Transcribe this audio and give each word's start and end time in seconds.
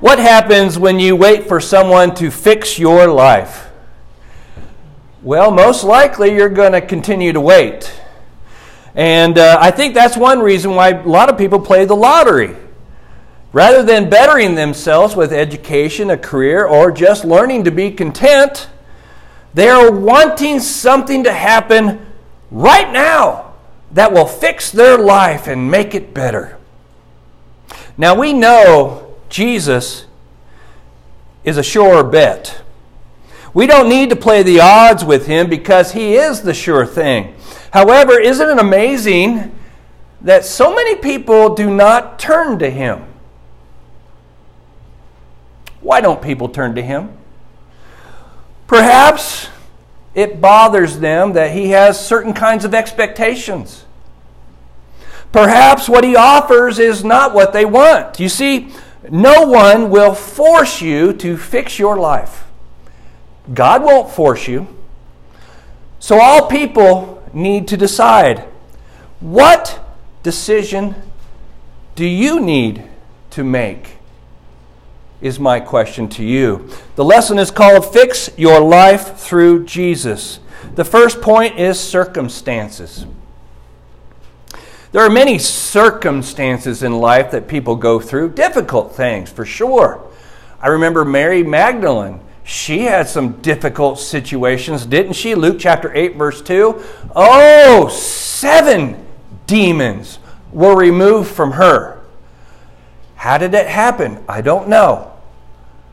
What 0.00 0.20
happens 0.20 0.78
when 0.78 1.00
you 1.00 1.16
wait 1.16 1.48
for 1.48 1.60
someone 1.60 2.14
to 2.16 2.30
fix 2.30 2.78
your 2.78 3.08
life? 3.08 3.68
Well, 5.24 5.50
most 5.50 5.82
likely 5.82 6.36
you're 6.36 6.48
going 6.48 6.70
to 6.70 6.80
continue 6.80 7.32
to 7.32 7.40
wait. 7.40 8.00
And 8.94 9.36
uh, 9.36 9.58
I 9.60 9.72
think 9.72 9.94
that's 9.94 10.16
one 10.16 10.38
reason 10.38 10.76
why 10.76 10.90
a 10.90 11.02
lot 11.02 11.28
of 11.28 11.36
people 11.36 11.58
play 11.58 11.84
the 11.84 11.96
lottery. 11.96 12.54
Rather 13.52 13.82
than 13.82 14.08
bettering 14.08 14.54
themselves 14.54 15.16
with 15.16 15.32
education, 15.32 16.10
a 16.10 16.16
career, 16.16 16.64
or 16.64 16.92
just 16.92 17.24
learning 17.24 17.64
to 17.64 17.72
be 17.72 17.90
content, 17.90 18.68
they 19.52 19.68
are 19.68 19.90
wanting 19.90 20.60
something 20.60 21.24
to 21.24 21.32
happen 21.32 22.06
right 22.52 22.92
now 22.92 23.54
that 23.90 24.12
will 24.12 24.26
fix 24.26 24.70
their 24.70 24.96
life 24.96 25.48
and 25.48 25.68
make 25.68 25.92
it 25.92 26.14
better. 26.14 26.56
Now 27.96 28.14
we 28.14 28.32
know 28.32 29.07
Jesus 29.28 30.06
is 31.44 31.56
a 31.56 31.62
sure 31.62 32.04
bet. 32.04 32.62
We 33.54 33.66
don't 33.66 33.88
need 33.88 34.10
to 34.10 34.16
play 34.16 34.42
the 34.42 34.60
odds 34.60 35.04
with 35.04 35.26
him 35.26 35.48
because 35.48 35.92
he 35.92 36.14
is 36.14 36.42
the 36.42 36.54
sure 36.54 36.86
thing. 36.86 37.34
However, 37.72 38.20
isn't 38.20 38.48
it 38.48 38.58
amazing 38.58 39.54
that 40.20 40.44
so 40.44 40.74
many 40.74 40.96
people 40.96 41.54
do 41.54 41.74
not 41.74 42.18
turn 42.18 42.58
to 42.58 42.70
him? 42.70 43.04
Why 45.80 46.00
don't 46.00 46.20
people 46.20 46.48
turn 46.48 46.74
to 46.74 46.82
him? 46.82 47.16
Perhaps 48.66 49.48
it 50.14 50.40
bothers 50.40 50.98
them 50.98 51.32
that 51.34 51.52
he 51.52 51.70
has 51.70 52.04
certain 52.04 52.34
kinds 52.34 52.64
of 52.64 52.74
expectations. 52.74 53.84
Perhaps 55.32 55.88
what 55.88 56.04
he 56.04 56.16
offers 56.16 56.78
is 56.78 57.04
not 57.04 57.34
what 57.34 57.52
they 57.52 57.64
want. 57.64 58.18
You 58.18 58.28
see, 58.28 58.70
no 59.10 59.46
one 59.46 59.90
will 59.90 60.14
force 60.14 60.80
you 60.80 61.12
to 61.14 61.36
fix 61.36 61.78
your 61.78 61.96
life. 61.96 62.44
God 63.52 63.82
won't 63.82 64.10
force 64.10 64.48
you. 64.48 64.66
So 65.98 66.20
all 66.20 66.48
people 66.48 67.22
need 67.32 67.68
to 67.68 67.76
decide 67.76 68.44
what 69.20 69.80
decision 70.22 70.94
do 71.94 72.06
you 72.06 72.40
need 72.40 72.84
to 73.30 73.44
make? 73.44 73.96
Is 75.20 75.40
my 75.40 75.58
question 75.58 76.08
to 76.10 76.24
you. 76.24 76.68
The 76.94 77.04
lesson 77.04 77.38
is 77.40 77.50
called 77.50 77.92
Fix 77.92 78.30
Your 78.36 78.60
Life 78.60 79.16
Through 79.16 79.64
Jesus. 79.64 80.38
The 80.76 80.84
first 80.84 81.20
point 81.20 81.58
is 81.58 81.80
circumstances. 81.80 83.04
There 84.90 85.02
are 85.02 85.10
many 85.10 85.38
circumstances 85.38 86.82
in 86.82 86.98
life 86.98 87.30
that 87.32 87.46
people 87.46 87.76
go 87.76 88.00
through, 88.00 88.30
difficult 88.30 88.94
things 88.94 89.30
for 89.30 89.44
sure. 89.44 90.02
I 90.60 90.68
remember 90.68 91.04
Mary 91.04 91.42
Magdalene. 91.42 92.20
She 92.42 92.84
had 92.84 93.06
some 93.06 93.42
difficult 93.42 93.98
situations, 93.98 94.86
didn't 94.86 95.12
she? 95.12 95.34
Luke 95.34 95.58
chapter 95.58 95.94
8, 95.94 96.16
verse 96.16 96.40
2. 96.40 96.82
Oh, 97.14 97.88
seven 97.88 99.06
demons 99.46 100.18
were 100.50 100.74
removed 100.74 101.30
from 101.30 101.52
her. 101.52 102.00
How 103.16 103.36
did 103.36 103.52
it 103.52 103.66
happen? 103.66 104.24
I 104.26 104.40
don't 104.40 104.68
know. 104.68 105.12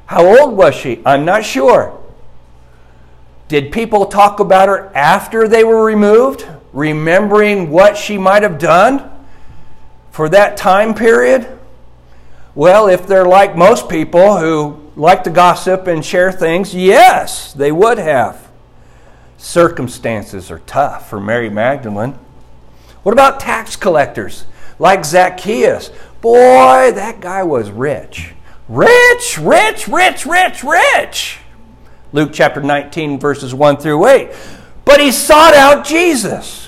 How 0.06 0.26
old 0.26 0.56
was 0.56 0.74
she? 0.74 1.02
I'm 1.06 1.26
not 1.26 1.44
sure. 1.44 2.00
Did 3.50 3.74
people 3.74 4.06
talk 4.06 4.40
about 4.40 4.70
her 4.70 4.96
after 4.96 5.48
they 5.48 5.66
were 5.66 5.84
removed? 5.84 6.48
Remembering 6.76 7.72
what 7.72 7.98
she 7.98 8.18
might 8.18 8.44
have 8.44 8.60
done 8.60 9.10
for 10.12 10.30
that 10.30 10.58
time 10.58 10.94
period? 10.94 11.48
Well, 12.54 12.88
if 12.88 13.08
they're 13.08 13.26
like 13.26 13.56
most 13.56 13.90
people 13.90 14.38
who 14.38 14.80
like 14.96 15.24
to 15.24 15.30
gossip 15.30 15.88
and 15.88 16.06
share 16.06 16.32
things, 16.32 16.76
yes, 16.76 17.54
they 17.54 17.72
would 17.72 17.98
have. 17.98 18.50
Circumstances 19.38 20.52
are 20.52 20.60
tough 20.60 21.10
for 21.10 21.20
Mary 21.20 21.50
Magdalene. 21.50 22.18
What 23.04 23.14
about 23.14 23.40
tax 23.40 23.76
collectors 23.76 24.46
like 24.78 25.06
Zacchaeus? 25.06 25.92
Boy, 26.22 26.92
that 26.94 27.20
guy 27.22 27.44
was 27.44 27.72
rich. 27.72 28.34
Rich, 28.68 29.38
rich, 29.38 29.88
rich, 29.88 30.26
rich, 30.26 30.64
rich. 30.64 31.40
Luke 32.12 32.32
chapter 32.34 32.62
19, 32.62 33.20
verses 33.20 33.54
1 33.54 33.78
through 33.78 34.08
8. 34.08 34.32
But 34.86 35.00
he 35.00 35.12
sought 35.12 35.54
out 35.54 35.86
Jesus. 35.86 36.65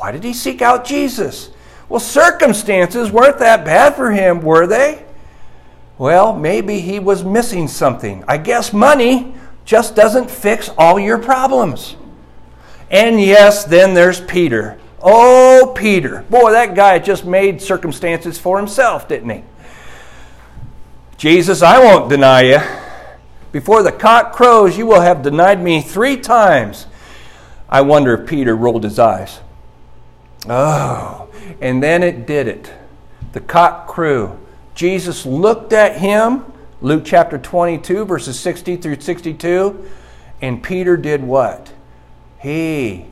Why 0.00 0.12
did 0.12 0.24
he 0.24 0.32
seek 0.32 0.62
out 0.62 0.86
Jesus? 0.86 1.50
Well, 1.90 2.00
circumstances 2.00 3.10
weren't 3.10 3.38
that 3.40 3.66
bad 3.66 3.96
for 3.96 4.10
him, 4.10 4.40
were 4.40 4.66
they? 4.66 5.04
Well, 5.98 6.34
maybe 6.34 6.80
he 6.80 6.98
was 6.98 7.22
missing 7.22 7.68
something. 7.68 8.24
I 8.26 8.38
guess 8.38 8.72
money 8.72 9.34
just 9.66 9.94
doesn't 9.94 10.30
fix 10.30 10.70
all 10.78 10.98
your 10.98 11.18
problems. 11.18 11.96
And 12.90 13.20
yes, 13.20 13.64
then 13.64 13.92
there's 13.92 14.22
Peter. 14.22 14.78
Oh, 15.02 15.74
Peter. 15.76 16.24
Boy, 16.30 16.52
that 16.52 16.74
guy 16.74 16.98
just 16.98 17.26
made 17.26 17.60
circumstances 17.60 18.38
for 18.38 18.56
himself, 18.56 19.06
didn't 19.06 19.28
he? 19.28 19.44
Jesus, 21.18 21.60
I 21.60 21.78
won't 21.78 22.08
deny 22.08 22.40
you. 22.40 22.60
Before 23.52 23.82
the 23.82 23.92
cock 23.92 24.32
crows, 24.32 24.78
you 24.78 24.86
will 24.86 25.02
have 25.02 25.20
denied 25.20 25.62
me 25.62 25.82
three 25.82 26.16
times. 26.16 26.86
I 27.68 27.82
wonder 27.82 28.14
if 28.14 28.26
Peter 28.26 28.56
rolled 28.56 28.84
his 28.84 28.98
eyes. 28.98 29.40
Oh, 30.48 31.28
and 31.60 31.82
then 31.82 32.02
it 32.02 32.26
did 32.26 32.48
it. 32.48 32.72
The 33.32 33.40
cock 33.40 33.86
crew. 33.86 34.38
Jesus 34.74 35.26
looked 35.26 35.72
at 35.72 35.98
him, 35.98 36.44
Luke 36.80 37.02
chapter 37.04 37.36
22, 37.36 38.04
verses 38.06 38.38
60 38.40 38.76
through 38.76 39.00
62, 39.00 39.90
and 40.40 40.62
Peter 40.62 40.96
did 40.96 41.22
what? 41.22 41.72
He 42.40 43.06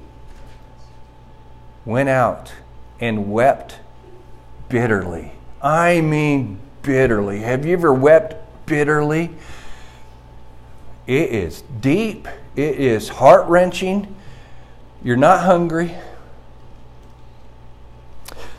went 1.84 2.08
out 2.08 2.52
and 3.00 3.30
wept 3.30 3.78
bitterly. 4.68 5.32
I 5.60 6.00
mean, 6.00 6.58
bitterly. 6.82 7.40
Have 7.40 7.66
you 7.66 7.74
ever 7.74 7.92
wept 7.92 8.36
bitterly? 8.64 9.30
It 11.06 11.30
is 11.30 11.62
deep, 11.80 12.26
it 12.56 12.80
is 12.80 13.08
heart 13.08 13.46
wrenching. 13.48 14.14
You're 15.02 15.16
not 15.16 15.40
hungry 15.40 15.94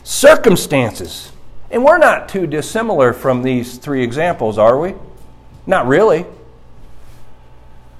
circumstances. 0.02 1.32
And 1.70 1.84
we're 1.84 1.98
not 1.98 2.28
too 2.28 2.46
dissimilar 2.46 3.12
from 3.12 3.42
these 3.42 3.78
three 3.78 4.02
examples, 4.02 4.58
are 4.58 4.78
we? 4.78 4.94
Not 5.66 5.86
really. 5.86 6.26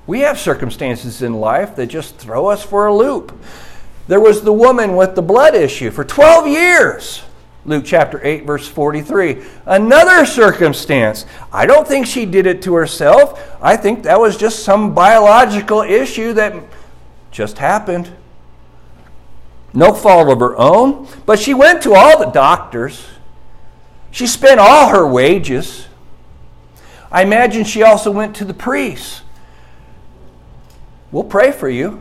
We 0.07 0.21
have 0.21 0.39
circumstances 0.39 1.23
in 1.23 1.35
life 1.35 1.77
that 1.77 1.87
just 1.87 2.17
throw 2.17 2.47
us 2.47 2.65
for 2.65 2.87
a 2.87 2.95
loop. 2.95 3.33
There 4.09 4.21
was 4.21 4.43
the 4.43 4.53
woman 4.53 4.97
with 4.97 5.15
the 5.15 5.23
blood 5.23 5.55
issue 5.55 5.93
for 5.93 6.05
12 6.05 6.49
years. 6.49 7.23
Luke 7.65 7.85
chapter 7.87 8.21
8, 8.25 8.45
verse 8.45 8.67
43. 8.67 9.45
Another 9.67 10.27
circumstance. 10.27 11.27
I 11.53 11.67
don't 11.67 11.87
think 11.87 12.07
she 12.07 12.27
did 12.27 12.47
it 12.47 12.63
to 12.63 12.75
herself. 12.75 13.57
I 13.63 13.77
think 13.77 14.03
that 14.03 14.19
was 14.19 14.37
just 14.37 14.65
some 14.65 14.95
biological 14.95 15.83
issue 15.83 16.33
that 16.33 16.55
just 17.31 17.59
happened 17.59 18.11
no 19.73 19.93
fault 19.93 20.29
of 20.29 20.41
her 20.41 20.57
own, 20.59 21.07
but 21.27 21.39
she 21.39 21.55
went 21.55 21.83
to 21.83 21.95
all 21.95 22.19
the 22.19 22.31
doctors. 22.31 23.07
She 24.11 24.27
spent 24.27 24.59
all 24.59 24.89
her 24.89 25.07
wages. 25.07 25.87
I 27.13 27.23
imagine 27.23 27.65
she 27.65 27.83
also 27.83 28.11
went 28.11 28.37
to 28.37 28.45
the 28.45 28.55
priests. 28.55 29.23
We'll 31.13 31.25
pray 31.25 31.53
for 31.53 31.69
you, 31.69 32.01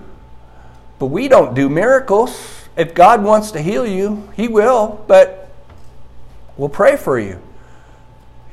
but 0.97 1.07
we 1.07 1.28
don't 1.28 1.53
do 1.53 1.69
miracles. 1.69 2.68
If 2.75 2.94
God 2.94 3.24
wants 3.24 3.52
to 3.52 3.62
heal 3.62 3.86
you, 3.86 4.30
He 4.36 4.47
will, 4.47 5.03
but 5.07 5.50
we'll 6.57 6.69
pray 6.69 6.96
for 6.96 7.19
you. 7.19 7.40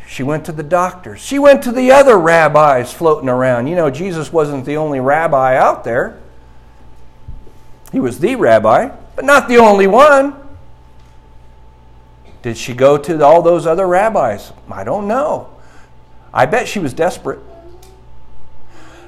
She 0.07 0.23
went 0.23 0.45
to 0.47 0.53
the 0.53 0.63
doctors. 0.63 1.21
She 1.21 1.39
went 1.39 1.63
to 1.65 1.73
the 1.73 1.91
other 1.91 2.17
rabbis 2.19 2.93
floating 2.93 3.29
around. 3.29 3.67
You 3.67 3.77
know, 3.77 3.91
Jesus 3.91 4.33
wasn't 4.33 4.65
the 4.65 4.77
only 4.77 5.01
rabbi 5.01 5.57
out 5.57 5.85
there, 5.85 6.19
He 7.93 8.01
was 8.01 8.19
the 8.19 8.37
rabbi 8.37 8.91
but 9.17 9.25
not 9.25 9.49
the 9.49 9.57
only 9.57 9.87
one. 9.87 10.35
Did 12.43 12.57
she 12.57 12.75
go 12.75 12.97
to 12.99 13.25
all 13.25 13.43
those 13.43 13.67
other 13.67 13.89
rabbis? 13.89 14.53
I 14.71 14.85
don't 14.85 15.09
know. 15.09 15.49
I 16.33 16.47
bet 16.47 16.69
she 16.69 16.79
was 16.79 16.93
desperate. 16.93 17.41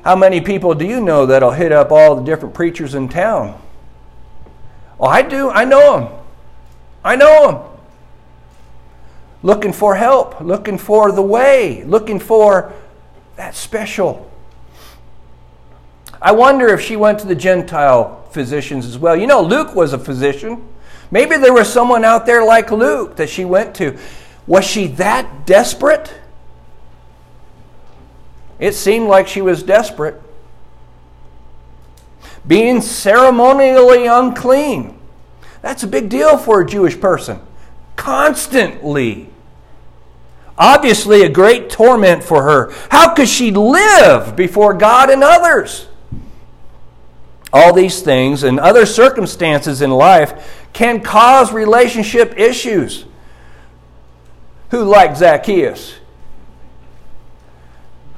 How 0.02 0.16
many 0.16 0.40
people 0.40 0.75
do 0.75 0.87
you 0.87 1.00
know 1.00 1.26
that'll 1.26 1.52
hit 1.52 1.70
up 1.70 1.93
all 1.93 2.16
the 2.16 2.22
different 2.22 2.55
preachers 2.55 2.94
in 2.94 3.08
town? 3.08 3.60
Oh, 4.99 5.06
I 5.06 5.22
do. 5.22 5.50
I 5.50 5.64
know 5.64 6.00
them. 6.00 6.19
I 7.05 7.14
know 7.14 7.52
them. 7.52 7.78
Looking 9.43 9.72
for 9.72 9.94
help, 9.94 10.40
looking 10.40 10.78
for 10.78 11.12
the 11.12 11.22
way, 11.22 11.84
looking 11.84 12.19
for 12.19 12.72
that 13.37 13.55
special. 13.55 14.28
I 16.20 16.32
wonder 16.32 16.69
if 16.69 16.81
she 16.81 16.96
went 16.96 17.20
to 17.20 17.26
the 17.26 17.37
Gentile 17.37 18.18
physicians 18.32 18.86
as 18.86 18.98
well. 18.98 19.16
You 19.16 19.26
know, 19.26 19.42
Luke 19.42 19.75
was 19.75 19.92
a 19.92 19.98
physician. 19.98 20.66
Maybe 21.10 21.36
there 21.36 21.52
was 21.52 21.72
someone 21.72 22.04
out 22.04 22.26
there 22.26 22.44
like 22.44 22.70
Luke 22.70 23.16
that 23.16 23.28
she 23.28 23.44
went 23.44 23.75
to. 23.76 23.98
Was 24.46 24.64
she 24.64 24.86
that 24.88 25.46
desperate? 25.46 26.12
It 28.58 28.75
seemed 28.75 29.08
like 29.08 29.28
she 29.28 29.40
was 29.40 29.62
desperate. 29.62 30.20
Being 32.46 32.80
ceremonially 32.80 34.06
unclean. 34.06 34.98
That's 35.60 35.82
a 35.82 35.86
big 35.86 36.08
deal 36.08 36.38
for 36.38 36.62
a 36.62 36.66
Jewish 36.66 36.98
person. 36.98 37.40
Constantly. 37.96 39.28
Obviously, 40.56 41.22
a 41.22 41.28
great 41.28 41.70
torment 41.70 42.24
for 42.24 42.42
her. 42.42 42.72
How 42.90 43.14
could 43.14 43.28
she 43.28 43.50
live 43.50 44.34
before 44.34 44.74
God 44.74 45.10
and 45.10 45.22
others? 45.22 45.86
All 47.52 47.72
these 47.72 48.02
things 48.02 48.42
and 48.42 48.60
other 48.60 48.84
circumstances 48.84 49.80
in 49.80 49.90
life 49.90 50.66
can 50.72 51.00
cause 51.00 51.52
relationship 51.52 52.38
issues. 52.38 53.04
Who 54.70 54.84
liked 54.84 55.16
Zacchaeus? 55.16 55.94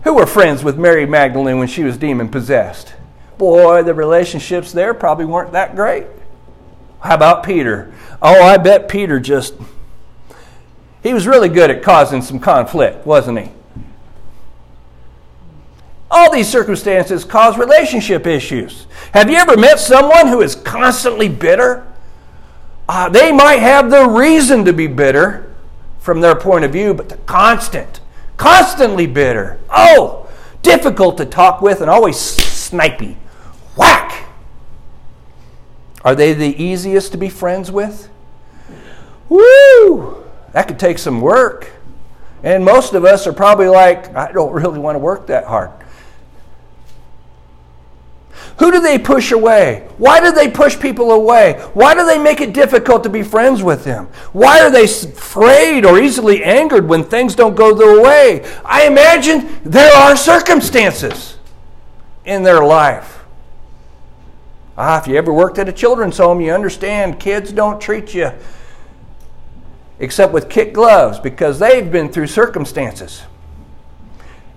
Who 0.03 0.15
were 0.15 0.27
friends 0.27 0.65
with 0.65 0.79
Mary 0.79 1.07
Magdalene 1.07 1.59
when 1.59 1.69
she 1.69 1.85
was 1.85 1.97
demon 1.97 2.29
possessed? 2.29 2.95
Boy, 3.39 3.83
the 3.83 3.95
relationships 3.95 4.73
there 4.73 4.95
probably 4.95 5.27
weren't 5.27 5.53
that 5.53 5.77
great. 5.77 6.07
How 7.01 7.15
about 7.15 7.45
Peter? 7.45 7.93
Oh, 8.21 8.43
I 8.43 8.57
bet 8.59 8.89
Peter 8.89 9.21
just. 9.21 9.55
He 11.03 11.15
was 11.15 11.27
really 11.27 11.49
good 11.49 11.71
at 11.71 11.83
causing 11.83 12.21
some 12.21 12.41
conflict, 12.41 13.07
wasn't 13.07 13.39
he? 13.39 13.51
All 16.11 16.33
these 16.33 16.49
circumstances 16.49 17.25
cause 17.25 17.57
relationship 17.57 18.27
issues. 18.27 18.87
Have 19.13 19.31
you 19.31 19.37
ever 19.37 19.57
met 19.57 19.79
someone 19.79 20.27
who 20.27 20.41
is 20.43 20.57
constantly 20.57 21.29
bitter? 21.29 21.87
Uh, 22.89 23.09
they 23.09 23.31
might 23.31 23.61
have 23.61 23.91
the 23.91 24.09
reason 24.09 24.65
to 24.65 24.73
be 24.73 24.89
bitter 24.89 25.55
from 26.01 26.21
their 26.21 26.35
point 26.35 26.65
of 26.65 26.73
view, 26.73 26.93
but 26.93 27.09
the 27.09 27.17
constant, 27.19 28.01
constantly 28.37 29.07
bitter. 29.07 29.61
Oh, 29.71 30.29
difficult 30.63 31.17
to 31.19 31.27
talk 31.27 31.63
with 31.63 31.81
and 31.81 31.89
always 31.89 32.17
snipey. 32.17 33.17
Whack! 33.77 34.27
Are 36.03 36.15
they 36.17 36.33
the 36.33 36.61
easiest 36.61 37.13
to 37.13 37.19
be 37.19 37.29
friends 37.29 37.71
with? 37.71 38.09
Woo! 39.29 40.25
That 40.53 40.67
could 40.67 40.81
take 40.81 40.99
some 40.99 41.21
work. 41.21 41.71
And 42.43 42.65
most 42.65 42.95
of 42.95 43.05
us 43.05 43.27
are 43.27 43.33
probably 43.33 43.69
like, 43.69 44.15
I 44.17 44.33
don't 44.33 44.53
really 44.53 44.79
want 44.79 44.97
to 44.97 44.99
work 44.99 45.29
that 45.29 45.45
hard. 45.45 45.71
Who 48.61 48.71
do 48.71 48.81
they 48.81 48.99
push 48.99 49.33
away? 49.33 49.89
Why 49.97 50.21
do 50.21 50.33
they 50.33 50.51
push 50.51 50.79
people 50.79 51.13
away? 51.13 51.55
Why 51.73 51.95
do 51.95 52.05
they 52.05 52.19
make 52.19 52.41
it 52.41 52.53
difficult 52.53 53.03
to 53.05 53.09
be 53.09 53.23
friends 53.23 53.63
with 53.63 53.85
them? 53.85 54.07
Why 54.33 54.61
are 54.61 54.71
they 54.71 54.85
afraid 54.85 55.87
or 55.87 55.99
easily 55.99 56.45
angered 56.45 56.87
when 56.87 57.05
things 57.05 57.35
don't 57.35 57.55
go 57.55 57.75
their 57.75 58.03
way? 58.03 58.45
I 58.65 58.87
imagine 58.87 59.61
there 59.65 59.93
are 59.95 60.15
circumstances 60.15 61.39
in 62.27 62.43
their 62.43 62.63
life. 62.63 63.25
Ah, 64.77 65.01
if 65.01 65.07
you 65.07 65.17
ever 65.17 65.33
worked 65.33 65.59
at 65.59 65.69
a 65.69 65.73
children's 65.73 66.19
home, 66.19 66.41
you 66.41 66.53
understand 66.53 67.19
kids 67.19 67.53
don't 67.53 67.81
treat 67.81 68.13
you 68.15 68.31
except 69.99 70.33
with 70.33 70.49
kid 70.49 70.73
gloves 70.73 71.19
because 71.19 71.59
they've 71.59 71.91
been 71.91 72.11
through 72.11 72.27
circumstances. 72.27 73.23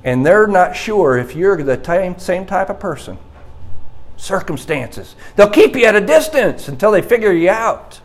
And 0.04 0.26
they're 0.26 0.48
not 0.48 0.76
sure 0.76 1.18
if 1.18 1.36
you're 1.36 1.62
the 1.64 2.16
same 2.18 2.46
type 2.46 2.70
of 2.70 2.80
person 2.80 3.18
circumstances. 4.18 5.16
They'll 5.36 5.50
keep 5.50 5.76
you 5.76 5.86
at 5.86 5.96
a 5.96 6.02
distance 6.02 6.68
until 6.68 6.92
they 6.92 7.02
figure 7.02 7.32
you 7.32 7.50
out. 7.50 8.00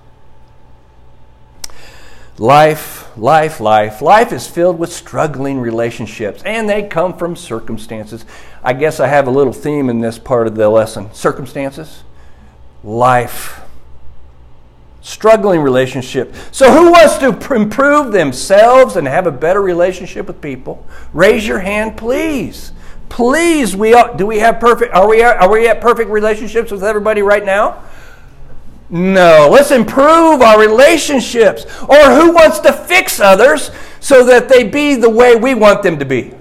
Life, 2.38 3.16
life, 3.16 3.58
life. 3.60 4.00
Life 4.00 4.32
is 4.32 4.46
filled 4.46 4.78
with 4.78 4.92
struggling 4.92 5.58
relationships, 5.58 6.40
and 6.44 6.68
they 6.68 6.84
come 6.84 7.16
from 7.16 7.34
circumstances. 7.34 8.24
I 8.62 8.74
guess 8.74 9.00
I 9.00 9.08
have 9.08 9.26
a 9.26 9.30
little 9.30 9.52
theme 9.52 9.88
in 9.90 10.00
this 10.00 10.18
part 10.18 10.46
of 10.46 10.54
the 10.54 10.68
lesson 10.68 11.12
circumstances, 11.12 12.04
life, 12.84 13.60
struggling 15.00 15.60
relationship. 15.60 16.32
So, 16.52 16.70
who 16.72 16.92
wants 16.92 17.18
to 17.18 17.56
improve 17.56 18.12
themselves 18.12 18.94
and 18.94 19.08
have 19.08 19.26
a 19.26 19.32
better 19.32 19.60
relationship 19.60 20.28
with 20.28 20.40
people? 20.40 20.86
Raise 21.12 21.46
your 21.46 21.58
hand, 21.58 21.96
please. 21.96 22.70
Please, 23.08 23.74
we 23.74 23.94
are, 23.94 24.16
do 24.16 24.26
we 24.26 24.38
have 24.38 24.60
perfect? 24.60 24.94
Are 24.94 25.08
we 25.08 25.22
are 25.22 25.50
we 25.50 25.68
at 25.68 25.80
perfect 25.80 26.10
relationships 26.10 26.70
with 26.70 26.84
everybody 26.84 27.22
right 27.22 27.44
now? 27.44 27.82
No. 28.90 29.48
Let's 29.50 29.70
improve 29.70 30.42
our 30.42 30.58
relationships. 30.58 31.64
Or 31.88 32.14
who 32.14 32.32
wants 32.32 32.58
to 32.60 32.72
fix 32.72 33.20
others 33.20 33.70
so 34.00 34.24
that 34.24 34.48
they 34.48 34.64
be 34.64 34.94
the 34.94 35.10
way 35.10 35.36
we 35.36 35.54
want 35.54 35.82
them 35.82 35.98
to 35.98 36.04
be? 36.04 36.34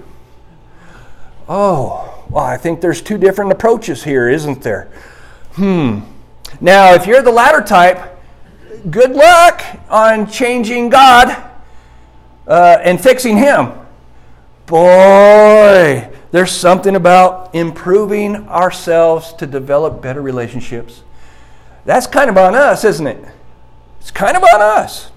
Oh, 1.48 2.24
well, 2.28 2.44
I 2.44 2.56
think 2.58 2.80
there's 2.80 3.00
two 3.00 3.16
different 3.18 3.52
approaches 3.52 4.04
here, 4.04 4.28
isn't 4.28 4.62
there? 4.62 4.90
Hmm. 5.52 6.00
Now, 6.60 6.94
if 6.94 7.06
you're 7.06 7.22
the 7.22 7.32
latter 7.32 7.62
type, 7.62 8.18
good 8.90 9.12
luck 9.12 9.62
on 9.88 10.30
changing 10.30 10.90
God 10.90 11.50
uh, 12.46 12.78
and 12.82 13.00
fixing 13.00 13.38
Him. 13.38 13.72
Boy, 14.66 16.07
there's 16.30 16.52
something 16.52 16.94
about 16.94 17.54
improving 17.54 18.48
ourselves 18.48 19.32
to 19.34 19.46
develop 19.46 20.02
better 20.02 20.20
relationships. 20.20 21.02
That's 21.84 22.06
kind 22.06 22.28
of 22.28 22.36
on 22.36 22.54
us, 22.54 22.84
isn't 22.84 23.06
it? 23.06 23.24
It's 24.00 24.10
kind 24.10 24.36
of 24.36 24.42
on 24.42 24.60
us. 24.60 25.10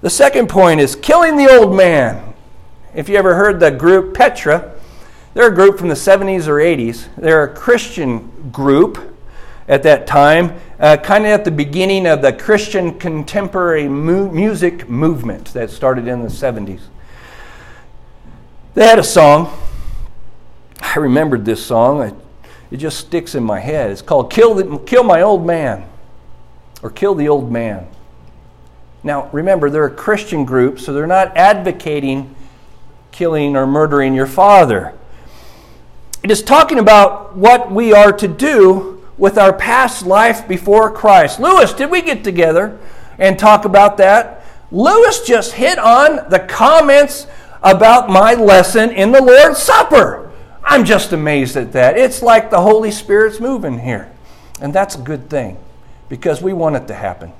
The 0.00 0.10
second 0.10 0.48
point 0.48 0.80
is 0.80 0.96
killing 0.96 1.36
the 1.36 1.50
old 1.50 1.76
man. 1.76 2.32
If 2.94 3.08
you 3.08 3.16
ever 3.16 3.34
heard 3.34 3.60
the 3.60 3.70
group 3.70 4.14
Petra, 4.14 4.74
they're 5.34 5.52
a 5.52 5.54
group 5.54 5.78
from 5.78 5.88
the 5.88 5.94
70s 5.94 6.48
or 6.48 6.56
80s. 6.56 7.08
They're 7.16 7.44
a 7.44 7.54
Christian 7.54 8.50
group 8.50 9.16
at 9.68 9.82
that 9.84 10.06
time, 10.06 10.58
uh, 10.80 10.96
kind 10.96 11.24
of 11.26 11.30
at 11.30 11.44
the 11.44 11.50
beginning 11.50 12.06
of 12.06 12.22
the 12.22 12.32
Christian 12.32 12.98
contemporary 12.98 13.88
mu- 13.88 14.32
music 14.32 14.88
movement 14.88 15.52
that 15.52 15.70
started 15.70 16.08
in 16.08 16.22
the 16.22 16.28
70s. 16.28 16.80
They 18.74 18.86
had 18.86 18.98
a 18.98 19.04
song 19.04 19.56
I 20.80 20.98
remembered 20.98 21.44
this 21.44 21.64
song. 21.64 22.02
I, 22.02 22.12
it 22.70 22.78
just 22.78 22.98
sticks 22.98 23.34
in 23.34 23.44
my 23.44 23.60
head. 23.60 23.90
It's 23.90 24.02
called 24.02 24.30
Kill, 24.30 24.54
the, 24.54 24.78
Kill 24.78 25.04
My 25.04 25.22
Old 25.22 25.46
Man 25.46 25.84
or 26.82 26.90
Kill 26.90 27.14
the 27.14 27.28
Old 27.28 27.50
Man. 27.50 27.86
Now, 29.02 29.30
remember, 29.32 29.70
they're 29.70 29.86
a 29.86 29.94
Christian 29.94 30.44
group, 30.44 30.78
so 30.78 30.92
they're 30.92 31.06
not 31.06 31.36
advocating 31.36 32.34
killing 33.12 33.56
or 33.56 33.66
murdering 33.66 34.14
your 34.14 34.26
father. 34.26 34.94
It 36.22 36.30
is 36.30 36.42
talking 36.42 36.78
about 36.78 37.36
what 37.36 37.70
we 37.70 37.92
are 37.92 38.12
to 38.12 38.28
do 38.28 39.04
with 39.16 39.38
our 39.38 39.52
past 39.52 40.06
life 40.06 40.46
before 40.46 40.90
Christ. 40.90 41.40
Lewis, 41.40 41.72
did 41.72 41.90
we 41.90 42.02
get 42.02 42.24
together 42.24 42.78
and 43.18 43.38
talk 43.38 43.64
about 43.64 43.96
that? 43.98 44.44
Lewis 44.70 45.22
just 45.22 45.52
hit 45.52 45.78
on 45.78 46.28
the 46.30 46.40
comments 46.40 47.26
about 47.62 48.08
my 48.08 48.34
lesson 48.34 48.90
in 48.90 49.12
the 49.12 49.22
Lord's 49.22 49.62
Supper. 49.62 50.29
I'm 50.62 50.84
just 50.84 51.12
amazed 51.12 51.56
at 51.56 51.72
that. 51.72 51.98
It's 51.98 52.22
like 52.22 52.50
the 52.50 52.60
Holy 52.60 52.90
Spirit's 52.90 53.40
moving 53.40 53.78
here. 53.78 54.10
And 54.60 54.72
that's 54.72 54.94
a 54.94 55.00
good 55.00 55.30
thing 55.30 55.58
because 56.08 56.42
we 56.42 56.52
want 56.52 56.76
it 56.76 56.86
to 56.88 56.94
happen. 56.94 57.32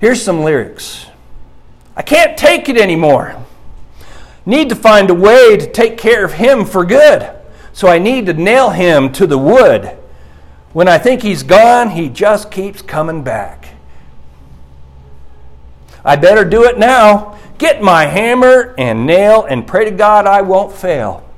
Here's 0.00 0.22
some 0.22 0.42
lyrics 0.42 1.06
I 1.96 2.02
can't 2.02 2.36
take 2.36 2.68
it 2.68 2.76
anymore. 2.76 3.36
Need 4.46 4.68
to 4.70 4.74
find 4.74 5.08
a 5.10 5.14
way 5.14 5.56
to 5.56 5.70
take 5.70 5.96
care 5.96 6.24
of 6.24 6.34
him 6.34 6.64
for 6.64 6.84
good. 6.84 7.30
So 7.72 7.88
I 7.88 7.98
need 7.98 8.26
to 8.26 8.34
nail 8.34 8.70
him 8.70 9.10
to 9.12 9.26
the 9.26 9.38
wood. 9.38 9.96
When 10.72 10.88
I 10.88 10.98
think 10.98 11.22
he's 11.22 11.42
gone, 11.42 11.90
he 11.90 12.08
just 12.08 12.50
keeps 12.50 12.82
coming 12.82 13.22
back. 13.22 13.68
I 16.04 16.16
better 16.16 16.44
do 16.44 16.64
it 16.64 16.78
now 16.78 17.33
Get 17.58 17.82
my 17.82 18.06
hammer 18.06 18.74
and 18.76 19.06
nail 19.06 19.44
and 19.44 19.66
pray 19.66 19.84
to 19.84 19.90
God 19.90 20.26
I 20.26 20.42
won't 20.42 20.72
fail, 20.72 21.28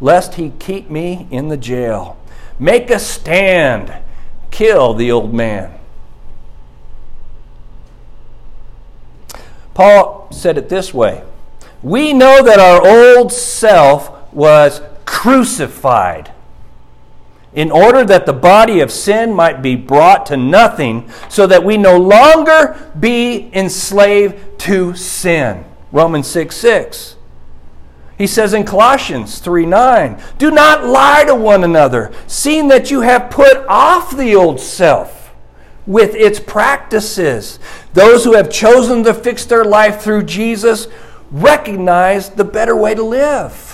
lest 0.00 0.34
he 0.34 0.50
keep 0.58 0.90
me 0.90 1.26
in 1.30 1.48
the 1.48 1.56
jail. 1.56 2.18
Make 2.58 2.90
a 2.90 2.98
stand. 2.98 3.94
Kill 4.50 4.94
the 4.94 5.10
old 5.10 5.34
man. 5.34 5.78
Paul 9.74 10.28
said 10.30 10.56
it 10.56 10.68
this 10.70 10.94
way 10.94 11.22
We 11.82 12.12
know 12.12 12.42
that 12.42 12.58
our 12.58 12.86
old 12.86 13.32
self 13.32 14.32
was 14.32 14.80
crucified 15.04 16.32
in 17.56 17.70
order 17.70 18.04
that 18.04 18.26
the 18.26 18.32
body 18.34 18.80
of 18.80 18.92
sin 18.92 19.32
might 19.32 19.62
be 19.62 19.74
brought 19.74 20.26
to 20.26 20.36
nothing, 20.36 21.10
so 21.28 21.46
that 21.46 21.64
we 21.64 21.76
no 21.76 21.96
longer 21.96 22.78
be 23.00 23.50
enslaved 23.52 24.60
to 24.60 24.94
sin. 24.94 25.64
Romans 25.90 26.26
6 26.28 26.54
6. 26.54 27.16
He 28.18 28.26
says 28.26 28.54
in 28.54 28.64
Colossians 28.64 29.38
3 29.38 29.66
9, 29.66 30.22
Do 30.38 30.50
not 30.50 30.84
lie 30.84 31.24
to 31.24 31.34
one 31.34 31.64
another, 31.64 32.12
seeing 32.26 32.68
that 32.68 32.90
you 32.90 33.00
have 33.00 33.30
put 33.30 33.66
off 33.66 34.14
the 34.14 34.36
old 34.36 34.60
self 34.60 35.34
with 35.86 36.14
its 36.14 36.38
practices. 36.38 37.58
Those 37.94 38.24
who 38.24 38.34
have 38.34 38.50
chosen 38.50 39.02
to 39.04 39.14
fix 39.14 39.46
their 39.46 39.64
life 39.64 40.02
through 40.02 40.24
Jesus 40.24 40.88
recognize 41.30 42.30
the 42.30 42.44
better 42.44 42.76
way 42.76 42.94
to 42.94 43.02
live. 43.02 43.65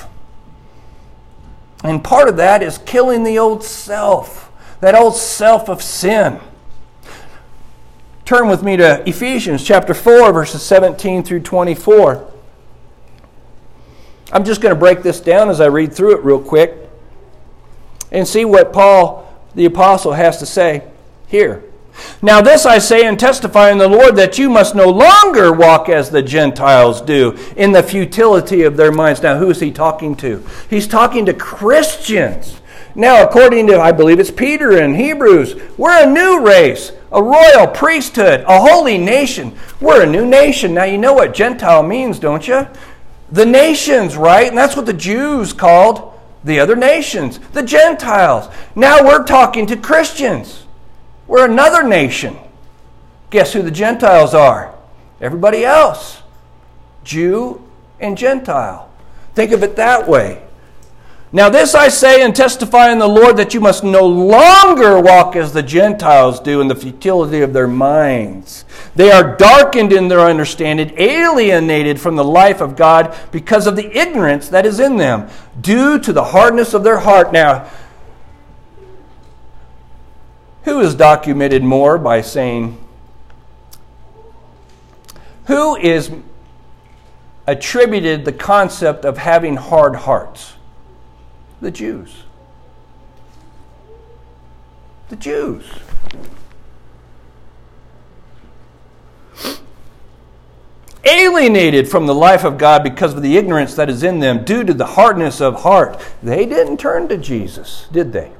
And 1.82 2.02
part 2.02 2.28
of 2.28 2.36
that 2.36 2.62
is 2.62 2.78
killing 2.78 3.24
the 3.24 3.38
old 3.38 3.64
self, 3.64 4.52
that 4.80 4.94
old 4.94 5.16
self 5.16 5.68
of 5.68 5.82
sin. 5.82 6.40
Turn 8.24 8.48
with 8.48 8.62
me 8.62 8.76
to 8.76 9.06
Ephesians 9.08 9.64
chapter 9.64 9.94
4, 9.94 10.32
verses 10.32 10.62
17 10.62 11.22
through 11.24 11.40
24. 11.40 12.32
I'm 14.32 14.44
just 14.44 14.60
going 14.60 14.74
to 14.74 14.78
break 14.78 15.02
this 15.02 15.20
down 15.20 15.50
as 15.50 15.60
I 15.60 15.66
read 15.66 15.92
through 15.92 16.16
it 16.16 16.24
real 16.24 16.40
quick 16.40 16.74
and 18.10 18.26
see 18.26 18.44
what 18.44 18.72
Paul 18.72 19.28
the 19.54 19.64
apostle 19.66 20.12
has 20.12 20.38
to 20.38 20.46
say 20.46 20.84
here. 21.26 21.64
Now, 22.22 22.40
this 22.40 22.64
I 22.64 22.78
say 22.78 23.04
and 23.04 23.18
testify 23.18 23.70
in 23.70 23.78
the 23.78 23.88
Lord 23.88 24.16
that 24.16 24.38
you 24.38 24.49
must 24.49 24.75
no 24.75 24.88
longer 24.88 25.52
walk 25.52 25.88
as 25.88 26.11
the 26.11 26.22
Gentiles 26.22 27.00
do 27.00 27.37
in 27.56 27.72
the 27.72 27.82
futility 27.82 28.62
of 28.62 28.76
their 28.76 28.92
minds. 28.92 29.22
Now, 29.22 29.38
who 29.38 29.50
is 29.50 29.61
he 29.61 29.70
talking 29.70 30.16
to? 30.16 30.44
He's 30.70 30.87
talking 30.87 31.26
to 31.26 31.34
Christians. 31.34 32.61
Now, 32.94 33.22
according 33.25 33.66
to, 33.68 33.80
I 33.80 33.92
believe 33.92 34.20
it's 34.20 34.30
Peter 34.30 34.72
in 34.72 34.94
Hebrews, 34.94 35.56
we're 35.76 36.04
a 36.04 36.11
new 36.11 36.46
race, 36.46 36.92
a 37.11 37.22
royal 37.22 37.66
priesthood, 37.66 38.44
a 38.46 38.61
holy 38.61 38.99
nation. 38.99 39.56
We're 39.80 40.04
a 40.04 40.11
new 40.11 40.26
nation. 40.26 40.75
Now, 40.75 40.84
you 40.84 40.99
know 40.99 41.14
what 41.14 41.34
Gentile 41.34 41.82
means, 41.82 42.18
don't 42.18 42.46
you? 42.46 42.66
The 43.30 43.46
nations, 43.46 44.16
right? 44.16 44.49
And 44.49 44.58
that's 44.58 44.76
what 44.76 44.87
the 44.87 44.92
Jews 44.92 45.52
called 45.52 46.12
the 46.44 46.61
other 46.61 46.76
nations, 46.76 47.38
the 47.52 47.62
Gentiles. 47.62 48.52
Now 48.75 49.04
we're 49.04 49.25
talking 49.25 49.66
to 49.66 49.76
Christians. 49.76 50.62
We're 51.32 51.50
another 51.50 51.82
nation. 51.82 52.36
Guess 53.30 53.54
who 53.54 53.62
the 53.62 53.70
Gentiles 53.70 54.34
are? 54.34 54.74
Everybody 55.18 55.64
else 55.64 56.20
Jew 57.04 57.66
and 57.98 58.18
Gentile. 58.18 58.90
Think 59.34 59.52
of 59.52 59.62
it 59.62 59.76
that 59.76 60.06
way. 60.06 60.42
Now, 61.32 61.48
this 61.48 61.74
I 61.74 61.88
say 61.88 62.22
and 62.22 62.36
testify 62.36 62.92
in 62.92 62.98
the 62.98 63.08
Lord 63.08 63.38
that 63.38 63.54
you 63.54 63.60
must 63.60 63.82
no 63.82 64.04
longer 64.06 65.00
walk 65.00 65.34
as 65.34 65.54
the 65.54 65.62
Gentiles 65.62 66.38
do 66.38 66.60
in 66.60 66.68
the 66.68 66.74
futility 66.74 67.40
of 67.40 67.54
their 67.54 67.66
minds. 67.66 68.66
They 68.94 69.10
are 69.10 69.34
darkened 69.38 69.94
in 69.94 70.08
their 70.08 70.20
understanding, 70.20 70.92
alienated 70.98 71.98
from 71.98 72.16
the 72.16 72.24
life 72.24 72.60
of 72.60 72.76
God 72.76 73.16
because 73.30 73.66
of 73.66 73.76
the 73.76 73.98
ignorance 73.98 74.50
that 74.50 74.66
is 74.66 74.80
in 74.80 74.98
them, 74.98 75.30
due 75.58 75.98
to 76.00 76.12
the 76.12 76.24
hardness 76.24 76.74
of 76.74 76.84
their 76.84 76.98
heart. 76.98 77.32
Now, 77.32 77.70
who 80.64 80.81
is 80.81 80.95
documented 80.95 81.62
more 81.62 81.99
by 81.99 82.21
saying, 82.21 82.78
who 85.47 85.76
is 85.76 86.11
attributed 87.47 88.25
the 88.25 88.33
concept 88.33 89.04
of 89.04 89.19
having 89.19 89.57
hard 89.57 89.97
hearts? 89.97 90.54
The 91.61 91.71
Jews. 91.71 92.23
The 95.09 95.16
Jews. 95.16 95.64
Alienated 101.04 101.88
from 101.88 102.07
the 102.07 102.14
life 102.14 102.45
of 102.45 102.59
God 102.59 102.85
because 102.85 103.14
of 103.14 103.23
the 103.23 103.37
ignorance 103.37 103.75
that 103.75 103.90
is 103.90 104.04
in 104.04 104.21
them 104.21 104.45
due 104.45 104.62
to 104.62 104.73
the 104.73 104.87
hardness 104.87 105.40
of 105.40 105.62
heart. 105.62 106.00
They 106.23 106.47
didn't 106.47 106.78
turn 106.78 107.09
to 107.09 107.19
Jesus, 107.19 107.88
did 107.90 108.12
they? 108.12 108.31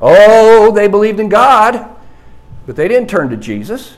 Oh, 0.00 0.72
they 0.72 0.88
believed 0.88 1.20
in 1.20 1.28
God, 1.28 1.88
but 2.66 2.76
they 2.76 2.88
didn't 2.88 3.08
turn 3.08 3.30
to 3.30 3.36
Jesus. 3.36 3.96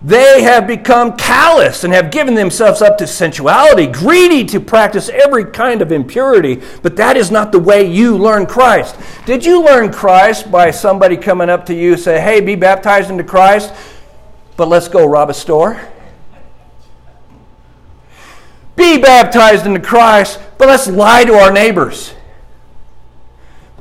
They 0.00 0.42
have 0.42 0.68
become 0.68 1.16
callous 1.16 1.82
and 1.82 1.92
have 1.92 2.12
given 2.12 2.34
themselves 2.36 2.82
up 2.82 2.98
to 2.98 3.06
sensuality, 3.06 3.88
greedy 3.88 4.44
to 4.44 4.60
practice 4.60 5.08
every 5.08 5.46
kind 5.46 5.82
of 5.82 5.90
impurity. 5.90 6.62
But 6.82 6.96
that 6.96 7.16
is 7.16 7.32
not 7.32 7.50
the 7.50 7.58
way 7.58 7.90
you 7.90 8.16
learn 8.16 8.46
Christ. 8.46 8.94
Did 9.26 9.44
you 9.44 9.64
learn 9.64 9.92
Christ 9.92 10.52
by 10.52 10.70
somebody 10.70 11.16
coming 11.16 11.50
up 11.50 11.66
to 11.66 11.74
you 11.74 11.96
say, 11.96 12.20
hey, 12.20 12.40
be 12.40 12.54
baptized 12.54 13.10
into 13.10 13.24
Christ, 13.24 13.74
but 14.56 14.68
let's 14.68 14.86
go 14.86 15.04
rob 15.04 15.30
a 15.30 15.34
store? 15.34 15.80
Be 18.76 18.98
baptized 18.98 19.66
into 19.66 19.80
Christ, 19.80 20.38
but 20.58 20.68
let's 20.68 20.86
lie 20.86 21.24
to 21.24 21.34
our 21.34 21.50
neighbors. 21.50 22.14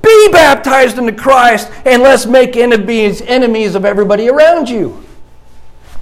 Be 0.01 0.29
baptized 0.31 0.97
into 0.97 1.13
Christ, 1.13 1.71
and 1.85 2.01
let's 2.01 2.25
make 2.25 2.55
enemies, 2.55 3.21
enemies 3.21 3.75
of 3.75 3.85
everybody 3.85 4.29
around 4.29 4.69
you. 4.69 5.03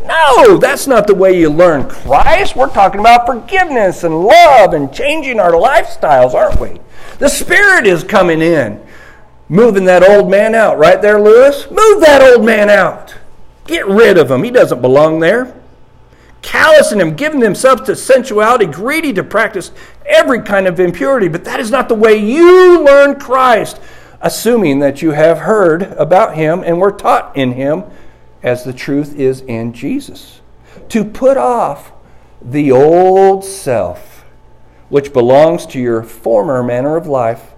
No, 0.04 0.58
that's 0.58 0.86
not 0.86 1.08
the 1.08 1.16
way 1.16 1.40
you 1.40 1.50
learn 1.50 1.90
Christ. 1.90 2.56
We're 2.56 2.70
talking 2.70 3.00
about 3.00 3.26
forgiveness 3.26 4.04
and 4.04 4.24
love 4.24 4.74
and 4.74 4.94
changing 4.94 5.40
our 5.40 5.54
lifestyles, 5.54 6.34
aren't 6.34 6.60
we? 6.60 6.80
The 7.18 7.30
Spirit 7.30 7.88
is 7.88 8.04
coming 8.04 8.42
in, 8.42 8.86
moving 9.50 9.86
that 9.86 10.08
old 10.08 10.30
man 10.30 10.54
out. 10.54 10.78
Right 10.78 11.02
there, 11.02 11.20
Lewis? 11.20 11.70
Move 11.72 12.02
that 12.02 12.22
old 12.22 12.46
man 12.46 12.70
out. 12.70 13.16
Get 13.66 13.88
rid 13.88 14.18
of 14.18 14.30
him. 14.30 14.44
He 14.44 14.52
doesn't 14.52 14.82
belong 14.82 15.20
there. 15.20 15.56
Callousing 16.46 17.00
him, 17.00 17.16
giving 17.16 17.40
themselves 17.40 17.82
to 17.82 17.96
sensuality, 17.96 18.68
greedy 18.68 19.12
to 19.14 19.24
practice 19.24 19.72
every 20.06 20.44
kind 20.44 20.68
of 20.68 20.80
impurity. 20.80 21.28
But 21.28 21.44
that 21.46 21.60
is 21.60 21.72
not 21.72 21.90
the 21.90 21.96
way 21.96 22.18
you 22.18 22.84
learn 22.84 23.20
Christ, 23.20 23.82
assuming 24.22 24.78
that 24.78 25.02
you 25.02 25.10
have 25.10 25.40
heard 25.40 25.82
about 25.82 26.36
him 26.36 26.62
and 26.64 26.80
were 26.80 26.92
taught 26.92 27.36
in 27.36 27.54
him 27.54 27.84
as 28.44 28.64
the 28.64 28.74
truth 28.74 29.16
is 29.16 29.42
in 29.42 29.74
Jesus. 29.74 30.42
To 30.90 31.04
put 31.04 31.36
off 31.36 31.92
the 32.40 32.72
old 32.72 33.44
self, 33.44 34.24
which 34.90 35.14
belongs 35.14 35.66
to 35.66 35.80
your 35.80 36.04
former 36.04 36.62
manner 36.62 36.96
of 36.96 37.08
life 37.08 37.54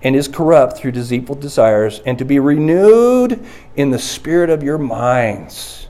and 0.00 0.16
is 0.16 0.26
corrupt 0.26 0.78
through 0.78 0.92
deceitful 0.92 1.34
desires, 1.34 2.00
and 2.06 2.18
to 2.18 2.24
be 2.24 2.38
renewed 2.38 3.44
in 3.76 3.90
the 3.90 3.98
spirit 3.98 4.48
of 4.48 4.62
your 4.62 4.78
minds, 4.78 5.86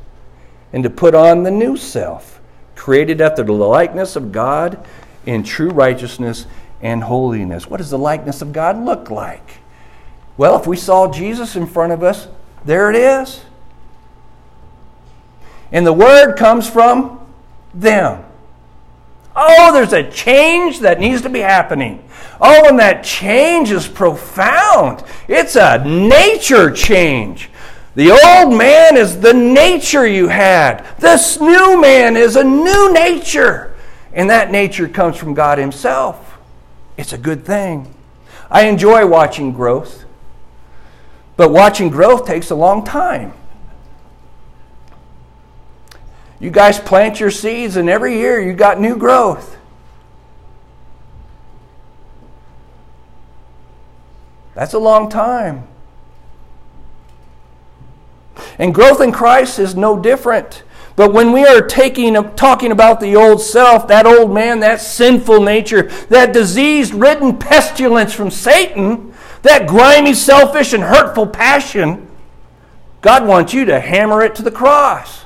and 0.72 0.82
to 0.82 0.90
put 0.90 1.14
on 1.14 1.42
the 1.42 1.50
new 1.50 1.76
self, 1.76 2.40
created 2.74 3.20
after 3.20 3.42
the 3.42 3.52
likeness 3.52 4.16
of 4.16 4.32
God 4.32 4.84
in 5.26 5.42
true 5.42 5.70
righteousness 5.70 6.46
and 6.80 7.02
holiness. 7.02 7.68
What 7.68 7.78
does 7.78 7.90
the 7.90 7.98
likeness 7.98 8.42
of 8.42 8.52
God 8.52 8.82
look 8.84 9.10
like? 9.10 9.58
Well, 10.36 10.58
if 10.58 10.66
we 10.66 10.76
saw 10.76 11.10
Jesus 11.10 11.56
in 11.56 11.66
front 11.66 11.92
of 11.92 12.02
us, 12.02 12.28
there 12.64 12.90
it 12.90 12.96
is. 12.96 13.42
And 15.70 15.86
the 15.86 15.92
word 15.92 16.36
comes 16.36 16.68
from 16.68 17.20
them. 17.74 18.24
Oh, 19.34 19.72
there's 19.72 19.94
a 19.94 20.10
change 20.10 20.80
that 20.80 21.00
needs 21.00 21.22
to 21.22 21.30
be 21.30 21.38
happening. 21.38 22.06
Oh, 22.40 22.68
and 22.68 22.78
that 22.78 23.02
change 23.02 23.70
is 23.70 23.88
profound. 23.88 25.02
It's 25.28 25.56
a 25.56 25.82
nature 25.84 26.70
change. 26.70 27.48
The 27.94 28.10
old 28.10 28.56
man 28.56 28.96
is 28.96 29.20
the 29.20 29.34
nature 29.34 30.06
you 30.06 30.28
had. 30.28 30.86
This 30.98 31.40
new 31.40 31.80
man 31.80 32.16
is 32.16 32.36
a 32.36 32.44
new 32.44 32.92
nature. 32.92 33.74
And 34.14 34.30
that 34.30 34.50
nature 34.50 34.88
comes 34.88 35.16
from 35.16 35.34
God 35.34 35.58
Himself. 35.58 36.38
It's 36.96 37.12
a 37.12 37.18
good 37.18 37.44
thing. 37.44 37.94
I 38.50 38.66
enjoy 38.66 39.06
watching 39.06 39.52
growth. 39.52 40.04
But 41.36 41.50
watching 41.50 41.90
growth 41.90 42.26
takes 42.26 42.50
a 42.50 42.54
long 42.54 42.84
time. 42.84 43.32
You 46.40 46.50
guys 46.50 46.78
plant 46.78 47.20
your 47.20 47.30
seeds, 47.30 47.76
and 47.76 47.88
every 47.88 48.16
year 48.16 48.40
you 48.40 48.52
got 48.52 48.80
new 48.80 48.96
growth. 48.96 49.56
That's 54.54 54.74
a 54.74 54.78
long 54.78 55.08
time. 55.08 55.68
And 58.62 58.72
growth 58.72 59.00
in 59.00 59.10
Christ 59.10 59.58
is 59.58 59.74
no 59.74 59.98
different. 59.98 60.62
But 60.94 61.12
when 61.12 61.32
we 61.32 61.44
are 61.44 61.62
taking, 61.62 62.14
talking 62.36 62.70
about 62.70 63.00
the 63.00 63.16
old 63.16 63.42
self, 63.42 63.88
that 63.88 64.06
old 64.06 64.32
man, 64.32 64.60
that 64.60 64.80
sinful 64.80 65.42
nature, 65.42 65.90
that 66.10 66.32
disease 66.32 66.92
ridden 66.92 67.38
pestilence 67.38 68.14
from 68.14 68.30
Satan, 68.30 69.14
that 69.42 69.66
grimy, 69.66 70.14
selfish, 70.14 70.72
and 70.72 70.84
hurtful 70.84 71.26
passion, 71.26 72.08
God 73.00 73.26
wants 73.26 73.52
you 73.52 73.64
to 73.64 73.80
hammer 73.80 74.22
it 74.22 74.36
to 74.36 74.42
the 74.42 74.52
cross. 74.52 75.24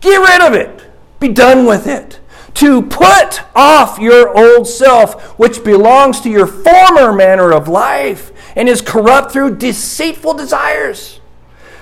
Get 0.00 0.16
rid 0.16 0.40
of 0.40 0.54
it. 0.54 0.90
Be 1.20 1.28
done 1.28 1.66
with 1.66 1.86
it. 1.86 2.18
To 2.54 2.80
put 2.80 3.42
off 3.54 3.98
your 3.98 4.34
old 4.34 4.66
self, 4.66 5.38
which 5.38 5.62
belongs 5.62 6.22
to 6.22 6.30
your 6.30 6.46
former 6.46 7.12
manner 7.12 7.52
of 7.52 7.68
life 7.68 8.32
and 8.56 8.70
is 8.70 8.80
corrupt 8.80 9.32
through 9.32 9.56
deceitful 9.56 10.32
desires, 10.32 11.20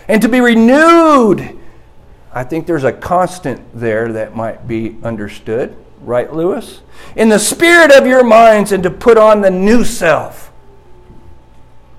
and 0.09 0.23
to 0.23 0.29
be 0.29 0.41
renewed. 0.41 1.59
I 2.33 2.45
think 2.45 2.67
there's 2.67 2.85
a 2.85 2.93
constant 2.93 3.63
there 3.75 4.13
that 4.13 4.37
might 4.37 4.69
be 4.69 4.97
understood, 5.03 5.77
right, 6.03 6.33
Lewis? 6.33 6.83
In 7.17 7.29
the 7.29 7.39
spirit 7.39 7.91
of 7.93 8.07
your 8.07 8.23
minds, 8.25 8.73
and 8.73 8.83
to 8.83 8.91
put 8.91 9.17
on 9.17 9.41
the 9.41 9.51
new 9.51 9.85
self. 9.85 10.53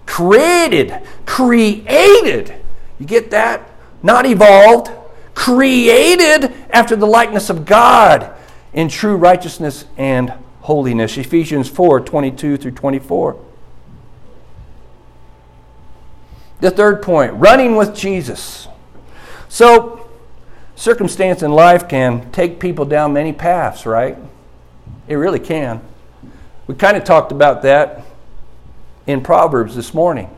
created, 0.05 1.01
created. 1.25 2.53
You 2.99 3.05
get 3.05 3.31
that? 3.31 3.69
Not 4.01 4.25
evolved, 4.25 4.89
created 5.35 6.53
after 6.71 6.95
the 6.95 7.05
likeness 7.05 7.49
of 7.49 7.65
God 7.65 8.33
in 8.73 8.89
true 8.89 9.15
righteousness 9.15 9.85
and 9.97 10.33
holiness. 10.61 11.17
Ephesians 11.17 11.69
4 11.69 12.01
22 12.01 12.57
through 12.57 12.71
24. 12.71 13.46
The 16.59 16.71
third 16.71 17.01
point 17.01 17.33
running 17.33 17.75
with 17.75 17.95
Jesus. 17.95 18.67
So, 19.49 20.09
circumstance 20.75 21.43
in 21.43 21.51
life 21.51 21.87
can 21.87 22.31
take 22.31 22.59
people 22.59 22.85
down 22.85 23.13
many 23.13 23.33
paths, 23.33 23.85
right? 23.85 24.17
It 25.07 25.15
really 25.15 25.39
can. 25.39 25.81
We 26.65 26.75
kind 26.75 26.97
of 26.97 27.03
talked 27.03 27.31
about 27.31 27.61
that 27.61 28.03
in 29.05 29.21
Proverbs 29.21 29.75
this 29.75 29.93
morning. 29.93 30.29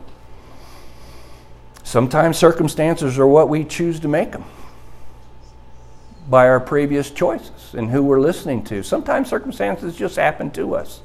Sometimes 1.82 2.36
circumstances 2.36 3.18
are 3.18 3.26
what 3.26 3.48
we 3.48 3.64
choose 3.64 3.98
to 4.00 4.08
make 4.08 4.30
them 4.30 4.44
by 6.28 6.46
our 6.48 6.60
previous 6.60 7.10
choices 7.10 7.74
and 7.74 7.90
who 7.90 8.04
we're 8.04 8.20
listening 8.20 8.62
to. 8.62 8.84
Sometimes 8.84 9.28
circumstances 9.28 9.96
just 9.96 10.14
happen 10.14 10.52
to 10.52 10.76
us. 10.76 11.00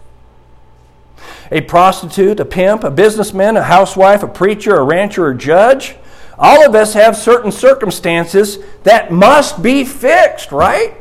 A 1.51 1.61
prostitute, 1.61 2.39
a 2.39 2.45
pimp, 2.45 2.83
a 2.83 2.91
businessman, 2.91 3.57
a 3.57 3.63
housewife, 3.63 4.23
a 4.23 4.27
preacher, 4.27 4.75
a 4.75 4.83
rancher, 4.83 5.25
or 5.25 5.33
judge, 5.33 5.95
all 6.37 6.65
of 6.65 6.75
us 6.75 6.93
have 6.93 7.15
certain 7.15 7.51
circumstances 7.51 8.59
that 8.83 9.11
must 9.11 9.63
be 9.63 9.85
fixed, 9.85 10.51
right? 10.51 10.95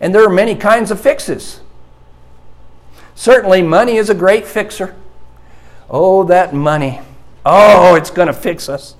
And 0.00 0.14
there 0.14 0.24
are 0.24 0.32
many 0.32 0.54
kinds 0.54 0.90
of 0.90 1.00
fixes. 1.00 1.60
Certainly, 3.14 3.62
money 3.62 3.96
is 3.96 4.10
a 4.10 4.14
great 4.14 4.46
fixer. 4.46 4.96
Oh, 5.88 6.24
that 6.24 6.52
money. 6.52 7.00
Oh, 7.46 7.94
it's 7.94 8.10
going 8.10 8.26
to 8.26 8.32
fix 8.32 8.68
us. 8.68 8.96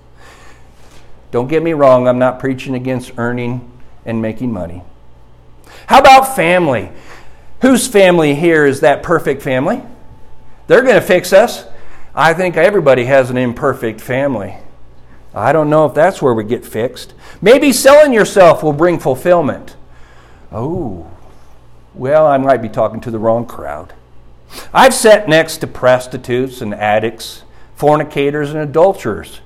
Don't 1.30 1.48
get 1.48 1.62
me 1.62 1.72
wrong, 1.72 2.06
I'm 2.06 2.18
not 2.18 2.38
preaching 2.38 2.74
against 2.76 3.12
earning 3.16 3.70
and 4.06 4.22
making 4.22 4.52
money. 4.52 4.82
How 5.88 5.98
about 5.98 6.36
family? 6.36 6.92
Whose 7.64 7.88
family 7.88 8.34
here 8.34 8.66
is 8.66 8.80
that 8.80 9.02
perfect 9.02 9.40
family? 9.40 9.82
They're 10.66 10.82
going 10.82 10.96
to 10.96 11.00
fix 11.00 11.32
us. 11.32 11.64
I 12.14 12.34
think 12.34 12.58
everybody 12.58 13.06
has 13.06 13.30
an 13.30 13.38
imperfect 13.38 14.02
family. 14.02 14.58
I 15.34 15.54
don't 15.54 15.70
know 15.70 15.86
if 15.86 15.94
that's 15.94 16.20
where 16.20 16.34
we 16.34 16.44
get 16.44 16.66
fixed. 16.66 17.14
Maybe 17.40 17.72
selling 17.72 18.12
yourself 18.12 18.62
will 18.62 18.74
bring 18.74 18.98
fulfillment. 18.98 19.76
Oh, 20.52 21.10
well, 21.94 22.26
I 22.26 22.36
might 22.36 22.60
be 22.60 22.68
talking 22.68 23.00
to 23.00 23.10
the 23.10 23.18
wrong 23.18 23.46
crowd. 23.46 23.94
I've 24.74 24.92
sat 24.92 25.26
next 25.26 25.56
to 25.58 25.66
prostitutes 25.66 26.60
and 26.60 26.74
addicts, 26.74 27.44
fornicators 27.76 28.50
and 28.50 28.58
adulterers 28.58 29.40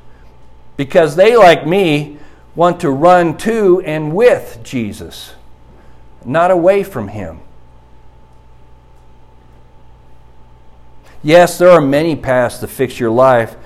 because 0.77 1.15
they, 1.15 1.37
like 1.37 1.69
me, 1.69 2.19
want 2.57 2.81
to 2.81 2.91
run 2.91 3.37
to 3.37 3.81
and 3.83 4.13
with 4.13 4.59
Jesus, 4.65 5.35
not 6.25 6.51
away 6.51 6.83
from 6.83 7.07
Him. 7.07 7.43
Yes, 11.23 11.59
there 11.59 11.71
are 11.71 11.81
many 11.81 12.15
paths 12.15 12.59
to 12.59 12.69
fix 12.69 13.01
your 13.01 13.11
life, 13.11 13.57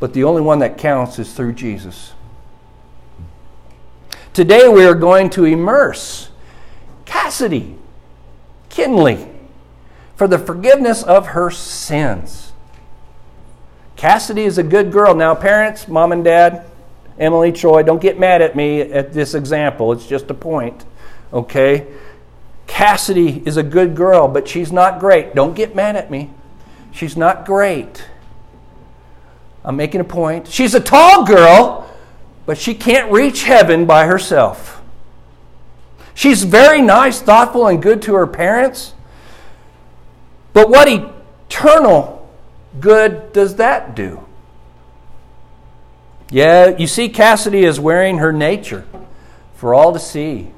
but 0.00 0.14
the 0.14 0.24
only 0.24 0.40
one 0.40 0.60
that 0.60 0.78
counts 0.78 1.18
is 1.18 1.32
through 1.32 1.52
Jesus. 1.52 2.12
Today 4.32 4.68
we 4.68 4.84
are 4.84 4.94
going 4.94 5.30
to 5.30 5.44
immerse 5.44 6.30
Cassidy 7.04 7.76
Kinley 8.68 9.28
for 10.14 10.26
the 10.26 10.38
forgiveness 10.38 11.02
of 11.02 11.28
her 11.28 11.50
sins. 11.50 12.52
Cassidy 13.96 14.44
is 14.44 14.58
a 14.58 14.62
good 14.62 14.92
girl. 14.92 15.14
Now, 15.14 15.34
parents, 15.34 15.88
mom 15.88 16.12
and 16.12 16.22
dad, 16.22 16.66
Emily 17.18 17.52
Troy, 17.52 17.82
don't 17.82 18.00
get 18.00 18.18
mad 18.18 18.42
at 18.42 18.54
me 18.54 18.80
at 18.80 19.12
this 19.12 19.34
example. 19.34 19.92
It's 19.92 20.06
just 20.06 20.30
a 20.30 20.34
point. 20.34 20.84
Okay? 21.32 21.86
Cassidy 22.66 23.42
is 23.46 23.56
a 23.56 23.62
good 23.62 23.94
girl, 23.96 24.28
but 24.28 24.48
she's 24.48 24.70
not 24.70 25.00
great. 25.00 25.34
Don't 25.34 25.54
get 25.54 25.74
mad 25.74 25.96
at 25.96 26.10
me. 26.10 26.30
She's 26.96 27.14
not 27.14 27.44
great. 27.44 28.02
I'm 29.62 29.76
making 29.76 30.00
a 30.00 30.04
point. 30.04 30.48
She's 30.48 30.74
a 30.74 30.80
tall 30.80 31.26
girl, 31.26 31.94
but 32.46 32.56
she 32.56 32.72
can't 32.72 33.12
reach 33.12 33.42
heaven 33.42 33.84
by 33.84 34.06
herself. 34.06 34.80
She's 36.14 36.44
very 36.44 36.80
nice, 36.80 37.20
thoughtful, 37.20 37.66
and 37.66 37.82
good 37.82 38.00
to 38.02 38.14
her 38.14 38.26
parents, 38.26 38.94
but 40.54 40.70
what 40.70 40.88
eternal 40.88 42.30
good 42.80 43.30
does 43.34 43.56
that 43.56 43.94
do? 43.94 44.24
Yeah, 46.30 46.74
you 46.78 46.86
see, 46.86 47.10
Cassidy 47.10 47.64
is 47.64 47.78
wearing 47.78 48.18
her 48.18 48.32
nature 48.32 48.86
for 49.54 49.74
all 49.74 49.92
to 49.92 49.98
see. 49.98 50.50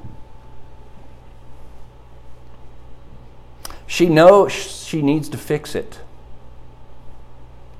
She 3.87 4.07
knows 4.07 4.53
she 4.53 5.01
needs 5.01 5.27
to 5.27 5.37
fix 5.37 5.75
it, 5.75 5.99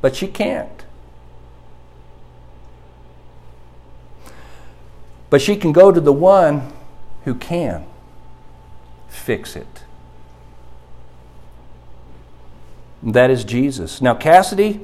but 0.02 0.16
she 0.16 0.28
can't. 0.28 0.86
But 5.30 5.42
she 5.42 5.56
can 5.56 5.72
go 5.72 5.92
to 5.92 6.02
the 6.02 6.14
one 6.14 6.74
who 7.26 7.36
can 7.36 7.86
fix 9.08 9.56
it. 9.56 9.84
That 13.04 13.30
is 13.30 13.44
Jesus. 13.44 14.02
Now, 14.02 14.16
Cassidy, 14.16 14.82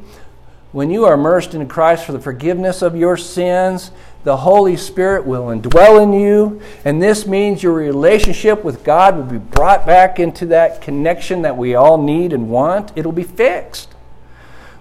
when 0.71 0.89
you 0.89 1.05
are 1.05 1.13
immersed 1.13 1.53
in 1.53 1.67
Christ 1.67 2.05
for 2.05 2.11
the 2.11 2.19
forgiveness 2.19 2.81
of 2.81 2.95
your 2.95 3.17
sins, 3.17 3.91
the 4.23 4.37
Holy 4.37 4.77
Spirit 4.77 5.25
will 5.25 5.45
indwell 5.45 6.01
in 6.01 6.13
you, 6.13 6.61
and 6.83 7.01
this 7.01 7.25
means 7.25 7.63
your 7.63 7.73
relationship 7.73 8.63
with 8.63 8.83
God 8.83 9.15
will 9.15 9.23
be 9.23 9.37
brought 9.37 9.85
back 9.85 10.19
into 10.19 10.45
that 10.47 10.81
connection 10.81 11.41
that 11.43 11.57
we 11.57 11.75
all 11.75 12.01
need 12.01 12.33
and 12.33 12.49
want. 12.49 12.91
It'll 12.95 13.11
be 13.11 13.23
fixed. 13.23 13.94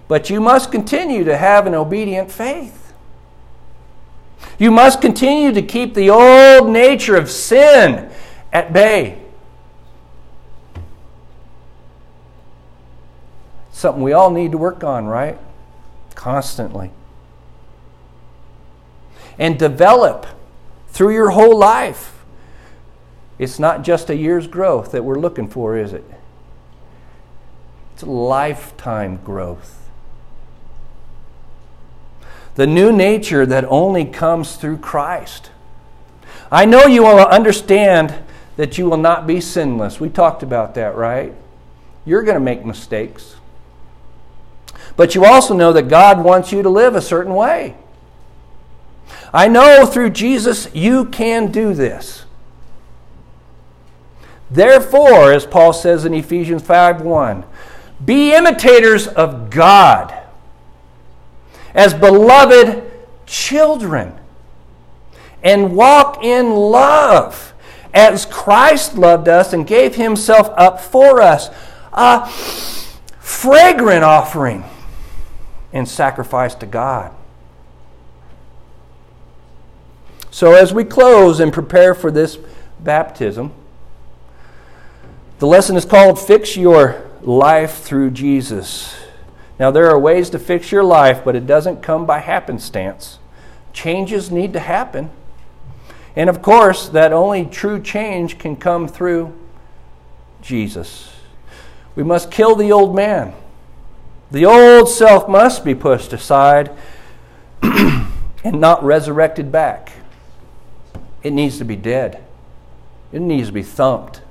But 0.07 0.29
you 0.29 0.39
must 0.39 0.71
continue 0.71 1.23
to 1.23 1.37
have 1.37 1.65
an 1.65 1.73
obedient 1.73 2.31
faith. 2.31 2.93
You 4.57 4.71
must 4.71 5.01
continue 5.01 5.51
to 5.51 5.61
keep 5.61 5.93
the 5.93 6.09
old 6.09 6.69
nature 6.69 7.15
of 7.15 7.29
sin 7.29 8.09
at 8.53 8.71
bay. 8.71 9.21
Something 13.71 14.03
we 14.03 14.13
all 14.13 14.31
need 14.31 14.51
to 14.51 14.57
work 14.57 14.83
on, 14.83 15.05
right? 15.05 15.37
Constantly. 16.13 16.91
And 19.37 19.59
develop 19.59 20.25
through 20.87 21.13
your 21.13 21.31
whole 21.31 21.57
life. 21.57 22.23
It's 23.37 23.59
not 23.59 23.83
just 23.83 24.09
a 24.09 24.15
year's 24.15 24.47
growth 24.47 24.91
that 24.93 25.03
we're 25.03 25.19
looking 25.19 25.49
for, 25.49 25.77
is 25.77 25.91
it? 25.91 26.05
It's 27.93 28.03
lifetime 28.03 29.19
growth. 29.25 29.84
The 32.55 32.67
new 32.67 32.91
nature 32.91 33.45
that 33.45 33.65
only 33.65 34.05
comes 34.05 34.55
through 34.55 34.77
Christ. 34.77 35.51
I 36.51 36.65
know 36.65 36.85
you 36.85 37.03
will 37.03 37.19
understand 37.19 38.15
that 38.55 38.77
you 38.77 38.89
will 38.89 38.97
not 38.97 39.27
be 39.27 39.41
sinless. 39.41 39.99
We 39.99 40.09
talked 40.09 40.41
about 40.41 40.75
that, 40.75 40.95
right? 40.95 41.33
You're 42.05 42.23
going 42.23 42.35
to 42.35 42.39
make 42.39 42.65
mistakes. 42.65 43.35
But 44.95 45.15
you 45.15 45.25
also 45.25 45.53
know 45.53 45.73
that 45.73 45.89
God 45.89 46.23
wants 46.23 46.51
you 46.51 46.61
to 46.61 46.69
live 46.69 46.95
a 46.95 47.01
certain 47.01 47.33
way. 47.33 47.75
I 49.33 49.49
know 49.49 49.85
through 49.85 50.11
Jesus 50.11 50.73
you 50.73 51.05
can 51.05 51.51
do 51.51 51.73
this. 51.73 52.23
Therefore, 54.49 55.33
as 55.33 55.45
Paul 55.45 55.73
says 55.73 56.05
in 56.05 56.13
Ephesians 56.13 56.61
5 56.61 57.01
1, 57.01 57.43
be 58.05 58.33
imitators 58.33 59.07
of 59.07 59.49
God 59.49 60.24
as 61.75 61.93
beloved 61.93 62.91
children 63.27 64.17
and 65.43 65.75
walk 65.75 66.23
in 66.23 66.49
love 66.49 67.53
as 67.93 68.25
Christ 68.25 68.97
loved 68.97 69.27
us 69.27 69.53
and 69.53 69.67
gave 69.67 69.95
himself 69.95 70.49
up 70.57 70.81
for 70.81 71.21
us. 71.21 71.49
A 71.93 72.27
fragrant 72.27 74.03
offering 74.03 74.63
and 75.71 75.87
sacrifice 75.87 76.55
to 76.55 76.65
God. 76.65 77.13
So, 80.31 80.53
as 80.53 80.73
we 80.73 80.83
close 80.83 81.39
and 81.39 81.53
prepare 81.53 81.93
for 81.93 82.11
this 82.11 82.37
baptism, 82.81 83.53
the 85.39 85.47
lesson 85.47 85.77
is 85.77 85.85
called 85.85 86.19
Fix 86.19 86.57
Your 86.57 87.09
Life 87.21 87.79
Through 87.79 88.11
Jesus. 88.11 88.93
Now, 89.59 89.71
there 89.71 89.89
are 89.89 89.99
ways 89.99 90.29
to 90.31 90.39
fix 90.39 90.71
your 90.71 90.83
life, 90.83 91.23
but 91.23 91.35
it 91.35 91.47
doesn't 91.47 91.81
come 91.81 92.05
by 92.05 92.19
happenstance. 92.19 93.19
Changes 93.71 94.29
need 94.31 94.53
to 94.53 94.59
happen. 94.59 95.09
And 96.15 96.29
of 96.29 96.41
course, 96.41 96.89
that 96.89 97.11
only 97.11 97.45
true 97.45 97.81
change 97.81 98.37
can 98.37 98.55
come 98.55 98.87
through 98.87 99.33
Jesus. 100.41 101.13
We 101.95 102.03
must 102.03 102.31
kill 102.31 102.55
the 102.55 102.71
old 102.71 102.95
man 102.95 103.33
The 104.31 104.45
old 104.45 104.89
self 104.89 105.29
must 105.29 105.63
be 105.63 105.75
pushed 105.75 106.11
aside 106.11 106.71
and 107.61 108.59
not 108.59 108.83
resurrected 108.83 109.51
back. 109.51 109.93
It 111.23 111.31
needs 111.31 111.57
to 111.59 111.65
be 111.65 111.75
dead, 111.75 112.23
it 113.11 113.21
needs 113.21 113.47
to 113.47 113.53
be 113.53 113.63
thumped. 113.63 114.21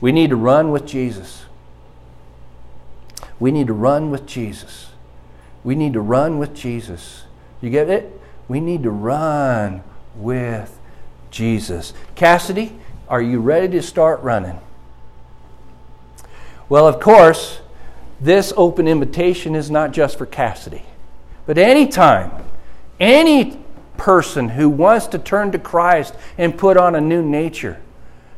We 0.00 0.12
need 0.12 0.30
to 0.30 0.36
run 0.36 0.70
with 0.70 0.86
Jesus. 0.86 1.44
We 3.40 3.50
need 3.50 3.66
to 3.66 3.72
run 3.72 4.10
with 4.10 4.26
Jesus. 4.26 4.90
We 5.64 5.74
need 5.74 5.94
to 5.94 6.00
run 6.00 6.38
with 6.38 6.54
Jesus. 6.54 7.24
You 7.60 7.70
get 7.70 7.88
it? 7.88 8.20
We 8.48 8.60
need 8.60 8.82
to 8.84 8.90
run 8.90 9.82
with 10.14 10.78
Jesus. 11.30 11.94
Cassidy, 12.14 12.78
are 13.08 13.22
you 13.22 13.40
ready 13.40 13.68
to 13.68 13.82
start 13.82 14.20
running? 14.22 14.60
Well, 16.68 16.86
of 16.86 17.00
course, 17.00 17.60
this 18.20 18.52
open 18.56 18.86
invitation 18.86 19.54
is 19.54 19.70
not 19.70 19.92
just 19.92 20.18
for 20.18 20.26
Cassidy, 20.26 20.82
but 21.46 21.58
anytime, 21.58 22.30
any 23.00 23.58
person 23.96 24.50
who 24.50 24.68
wants 24.68 25.06
to 25.08 25.18
turn 25.18 25.52
to 25.52 25.58
Christ 25.58 26.14
and 26.38 26.56
put 26.56 26.76
on 26.76 26.94
a 26.94 27.00
new 27.00 27.22
nature 27.22 27.80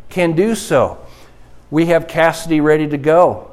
can 0.08 0.34
do 0.34 0.54
so. 0.54 0.98
We 1.70 1.86
have 1.86 2.08
Cassidy 2.08 2.60
ready 2.60 2.88
to 2.88 2.98
go. 2.98 3.51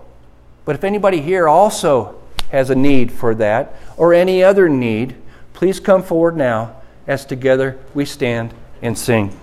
But 0.70 0.76
if 0.76 0.84
anybody 0.84 1.20
here 1.20 1.48
also 1.48 2.22
has 2.52 2.70
a 2.70 2.76
need 2.76 3.12
for 3.12 3.34
that 3.34 3.74
or 3.98 4.14
any 4.14 4.44
other 4.44 4.70
need, 4.70 5.16
please 5.52 5.80
come 5.80 6.04
forward 6.04 6.38
now 6.38 6.76
as 7.08 7.26
together 7.26 7.80
we 7.96 8.06
stand 8.06 8.54
and 8.80 8.96
sing. 8.96 9.36